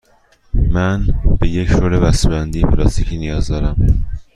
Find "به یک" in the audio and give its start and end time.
1.39-1.69